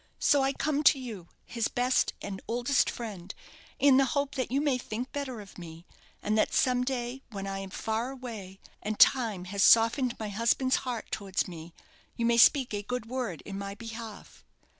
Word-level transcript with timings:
So 0.17 0.41
I 0.41 0.51
come 0.51 0.81
to 0.85 0.97
you, 0.97 1.27
his 1.45 1.67
best 1.67 2.13
and 2.23 2.41
oldest 2.47 2.89
friend, 2.89 3.31
in 3.77 3.97
the 3.97 4.05
hope 4.17 4.33
that 4.33 4.49
you 4.49 4.59
may 4.59 4.79
think 4.79 5.11
better 5.11 5.39
of 5.41 5.59
me; 5.59 5.85
and 6.23 6.35
that 6.39 6.55
some 6.55 6.83
day, 6.83 7.21
when 7.29 7.45
I 7.45 7.59
am 7.59 7.69
far 7.69 8.09
away, 8.09 8.59
and 8.81 8.97
time 8.97 9.45
has 9.53 9.61
softened 9.61 10.17
my 10.19 10.29
husband's 10.29 10.77
heart 10.77 11.11
towards 11.11 11.47
me, 11.47 11.75
you 12.15 12.25
may 12.25 12.37
speak 12.39 12.73
a 12.73 12.81
good 12.81 13.05
word 13.05 13.41
in 13.45 13.59
my 13.59 13.75
behalf.' 13.75 14.43